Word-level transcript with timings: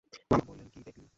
মামা 0.31 0.43
বললেন, 0.47 0.67
কি, 0.67 0.79
দেখলি? 0.83 1.05